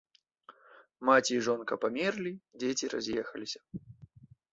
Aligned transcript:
Маці 1.09 1.31
і 1.35 1.41
жонка 1.47 1.77
памерлі, 1.83 2.31
дзеці 2.63 2.85
раз'ехаліся. 2.95 3.61